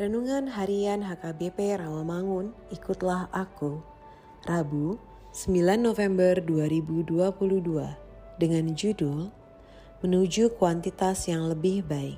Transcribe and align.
Renungan 0.00 0.48
Harian 0.56 1.04
HKBP 1.04 1.76
Rawamangun, 1.76 2.56
ikutlah 2.72 3.28
aku. 3.36 3.84
Rabu, 4.48 4.96
9 5.36 5.76
November 5.76 6.40
2022 6.40 7.20
dengan 8.40 8.64
judul 8.72 9.28
Menuju 10.00 10.56
Kuantitas 10.56 11.28
yang 11.28 11.52
Lebih 11.52 11.84
Baik. 11.84 12.16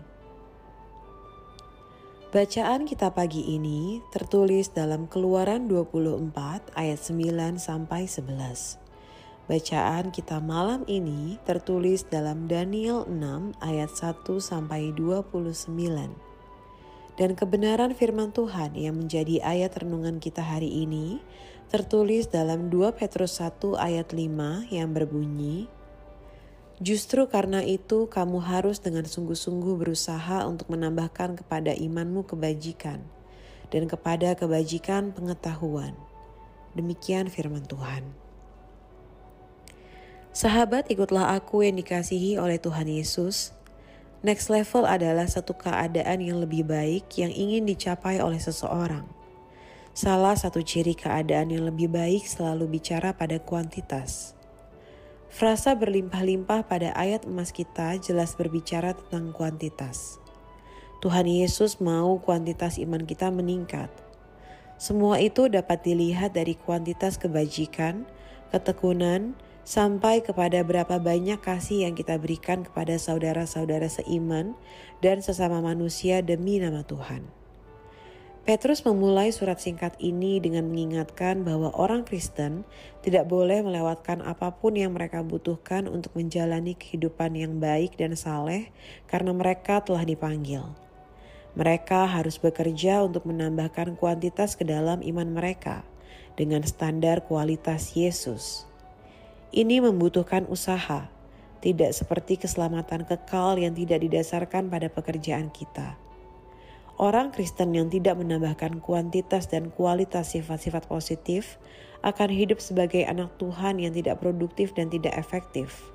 Bacaan 2.31 2.87
kita 2.87 3.11
pagi 3.11 3.51
ini 3.51 3.99
tertulis 4.15 4.71
dalam 4.71 5.11
Keluaran 5.11 5.67
24 5.67 6.79
ayat 6.79 7.03
9 7.03 7.59
sampai 7.59 8.07
11. 8.07 8.79
Bacaan 9.51 10.15
kita 10.15 10.39
malam 10.39 10.87
ini 10.87 11.35
tertulis 11.43 12.07
dalam 12.07 12.47
Daniel 12.47 13.11
6 13.11 13.59
ayat 13.59 13.91
1 13.91 14.23
sampai 14.39 14.95
29 14.95 16.32
dan 17.21 17.37
kebenaran 17.37 17.93
firman 17.93 18.33
Tuhan 18.33 18.73
yang 18.77 18.97
menjadi 18.97 19.45
ayat 19.45 19.77
renungan 19.77 20.21
kita 20.21 20.41
hari 20.41 20.69
ini 20.69 21.21
tertulis 21.69 22.29
dalam 22.29 22.69
2 22.69 22.93
Petrus 22.97 23.41
1 23.41 23.77
ayat 23.81 24.13
5 24.13 24.69
yang 24.69 24.93
berbunyi, 24.93 25.69
Justru 26.83 27.31
karena 27.31 27.63
itu 27.63 28.11
kamu 28.11 28.43
harus 28.43 28.83
dengan 28.83 29.07
sungguh-sungguh 29.07 29.79
berusaha 29.79 30.43
untuk 30.51 30.67
menambahkan 30.67 31.39
kepada 31.39 31.71
imanmu 31.79 32.27
kebajikan 32.27 32.99
dan 33.71 33.87
kepada 33.87 34.35
kebajikan 34.35 35.15
pengetahuan. 35.15 35.95
Demikian 36.75 37.31
firman 37.31 37.63
Tuhan. 37.71 38.03
Sahabat 40.35 40.91
ikutlah 40.91 41.39
aku 41.39 41.63
yang 41.63 41.79
dikasihi 41.79 42.41
oleh 42.43 42.59
Tuhan 42.59 42.91
Yesus 42.91 43.55
Next 44.23 44.55
level 44.55 44.87
adalah 44.87 45.27
satu 45.27 45.59
keadaan 45.59 46.23
yang 46.23 46.39
lebih 46.39 46.63
baik 46.63 47.11
yang 47.19 47.35
ingin 47.35 47.67
dicapai 47.67 48.23
oleh 48.23 48.39
seseorang. 48.39 49.03
Salah 49.99 50.39
satu 50.39 50.63
ciri 50.63 50.95
keadaan 50.95 51.51
yang 51.51 51.67
lebih 51.67 51.91
baik 51.91 52.23
selalu 52.23 52.79
bicara 52.79 53.19
pada 53.19 53.43
kuantitas. 53.43 54.39
Frasa 55.27 55.75
berlimpah-limpah 55.75 56.71
pada 56.71 56.95
ayat 56.95 57.27
emas 57.27 57.51
kita 57.51 57.99
jelas 57.99 58.39
berbicara 58.39 58.95
tentang 58.95 59.35
kuantitas. 59.35 60.23
Tuhan 61.03 61.27
Yesus 61.27 61.83
mau 61.83 62.23
kuantitas 62.23 62.79
iman 62.79 63.03
kita 63.03 63.27
meningkat. 63.35 63.91
Semua 64.79 65.19
itu 65.19 65.51
dapat 65.51 65.83
dilihat 65.83 66.31
dari 66.39 66.55
kuantitas 66.55 67.19
kebajikan, 67.19 68.07
ketekunan, 68.55 69.35
sampai 69.63 70.27
kepada 70.27 70.63
berapa 70.67 70.99
banyak 70.99 71.39
kasih 71.39 71.87
yang 71.87 71.95
kita 71.95 72.19
berikan 72.19 72.67
kepada 72.67 72.99
saudara-saudara 72.99 73.87
seiman 73.87 74.59
dan 74.99 75.23
sesama 75.23 75.63
manusia 75.63 76.23
demi 76.23 76.59
nama 76.59 76.83
Tuhan. 76.83 77.43
Petrus 78.43 78.83
memulai 78.83 79.31
surat 79.31 79.63
singkat 79.63 79.95
ini 80.03 80.43
dengan 80.43 80.67
mengingatkan 80.67 81.47
bahwa 81.47 81.71
orang 81.79 82.03
Kristen 82.03 82.67
tidak 82.99 83.31
boleh 83.31 83.63
melewatkan 83.63 84.19
apa 84.19 84.51
pun 84.59 84.75
yang 84.75 84.99
mereka 84.99 85.23
butuhkan 85.23 85.87
untuk 85.87 86.11
menjalani 86.19 86.75
kehidupan 86.75 87.39
yang 87.39 87.63
baik 87.63 87.95
dan 87.95 88.19
saleh 88.19 88.75
karena 89.07 89.31
mereka 89.31 89.79
telah 89.79 90.03
dipanggil. 90.03 90.67
Mereka 91.55 92.11
harus 92.11 92.35
bekerja 92.43 93.07
untuk 93.07 93.31
menambahkan 93.31 93.95
kuantitas 93.95 94.59
ke 94.59 94.67
dalam 94.67 95.07
iman 95.07 95.31
mereka 95.31 95.87
dengan 96.35 96.67
standar 96.67 97.23
kualitas 97.23 97.95
Yesus. 97.95 98.72
Ini 99.53 99.85
membutuhkan 99.85 100.49
usaha, 100.49 101.13
tidak 101.61 101.93
seperti 101.93 102.41
keselamatan 102.41 103.05
kekal 103.05 103.61
yang 103.61 103.77
tidak 103.77 104.01
didasarkan 104.01 104.73
pada 104.73 104.89
pekerjaan 104.89 105.53
kita. 105.53 106.01
Orang 106.97 107.37
Kristen 107.37 107.77
yang 107.77 107.93
tidak 107.93 108.17
menambahkan 108.17 108.81
kuantitas 108.81 109.53
dan 109.53 109.69
kualitas 109.69 110.33
sifat-sifat 110.33 110.89
positif 110.89 111.61
akan 112.01 112.33
hidup 112.33 112.65
sebagai 112.65 113.05
anak 113.05 113.37
Tuhan 113.37 113.77
yang 113.77 113.93
tidak 113.93 114.25
produktif 114.25 114.73
dan 114.73 114.89
tidak 114.89 115.13
efektif. 115.21 115.93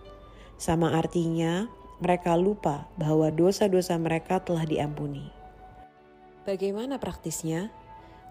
Sama 0.62 0.94
artinya, 0.94 1.66
mereka 1.98 2.38
lupa 2.38 2.86
bahwa 2.94 3.34
dosa-dosa 3.34 3.98
mereka 3.98 4.38
telah 4.38 4.70
diampuni. 4.70 5.34
Bagaimana 6.46 7.02
praktisnya? 7.02 7.74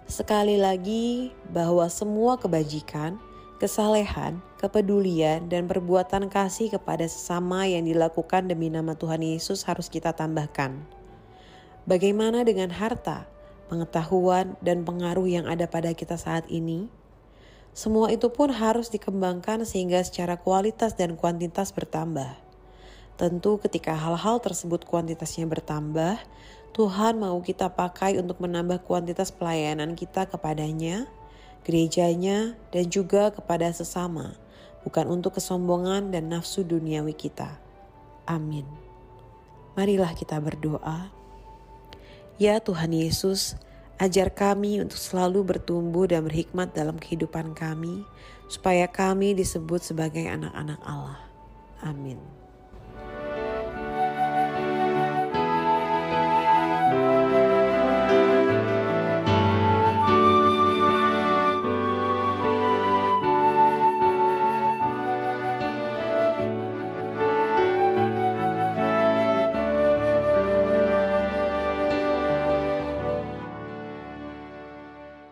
Sekali 0.06 0.54
lagi, 0.54 1.34
bahwa 1.50 1.90
semua 1.90 2.38
kebajikan 2.38 3.18
kesalehan, 3.56 4.44
kepedulian, 4.60 5.48
dan 5.48 5.64
perbuatan 5.64 6.28
kasih 6.28 6.72
kepada 6.72 7.08
sesama 7.08 7.64
yang 7.64 7.88
dilakukan 7.88 8.48
demi 8.48 8.68
nama 8.68 8.92
Tuhan 8.92 9.24
Yesus 9.24 9.64
harus 9.64 9.88
kita 9.88 10.12
tambahkan. 10.12 10.84
Bagaimana 11.88 12.42
dengan 12.42 12.68
harta, 12.74 13.24
pengetahuan, 13.72 14.58
dan 14.60 14.84
pengaruh 14.84 15.24
yang 15.24 15.46
ada 15.48 15.64
pada 15.70 15.94
kita 15.96 16.20
saat 16.20 16.44
ini? 16.52 16.92
Semua 17.76 18.08
itu 18.08 18.32
pun 18.32 18.48
harus 18.48 18.88
dikembangkan 18.88 19.68
sehingga 19.68 20.00
secara 20.00 20.40
kualitas 20.40 20.96
dan 20.96 21.14
kuantitas 21.14 21.76
bertambah. 21.76 22.46
Tentu 23.16 23.56
ketika 23.60 23.96
hal-hal 23.96 24.40
tersebut 24.40 24.84
kuantitasnya 24.84 25.48
bertambah, 25.48 26.20
Tuhan 26.76 27.16
mau 27.16 27.40
kita 27.40 27.72
pakai 27.72 28.20
untuk 28.20 28.36
menambah 28.44 28.84
kuantitas 28.84 29.32
pelayanan 29.32 29.96
kita 29.96 30.28
kepadanya, 30.28 31.08
gerejanya, 31.66 32.54
dan 32.70 32.86
juga 32.86 33.34
kepada 33.34 33.66
sesama, 33.74 34.38
bukan 34.86 35.10
untuk 35.10 35.42
kesombongan 35.42 36.14
dan 36.14 36.30
nafsu 36.30 36.62
duniawi 36.62 37.10
kita. 37.10 37.58
Amin. 38.22 38.62
Marilah 39.74 40.14
kita 40.14 40.38
berdoa. 40.38 41.10
Ya 42.38 42.62
Tuhan 42.62 42.94
Yesus, 42.94 43.58
ajar 43.98 44.30
kami 44.30 44.78
untuk 44.78 44.96
selalu 44.96 45.42
bertumbuh 45.42 46.06
dan 46.06 46.22
berhikmat 46.22 46.70
dalam 46.70 47.02
kehidupan 47.02 47.58
kami, 47.58 48.06
supaya 48.46 48.86
kami 48.86 49.34
disebut 49.34 49.82
sebagai 49.82 50.22
anak-anak 50.30 50.78
Allah. 50.86 51.18
Amin. 51.82 52.45